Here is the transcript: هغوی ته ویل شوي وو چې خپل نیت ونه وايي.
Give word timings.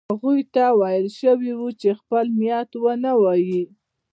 هغوی 0.11 0.41
ته 0.53 0.63
ویل 0.79 1.07
شوي 1.19 1.51
وو 1.57 1.69
چې 1.81 1.89
خپل 1.99 2.25
نیت 2.39 2.69
ونه 2.83 3.11
وايي. 3.21 3.63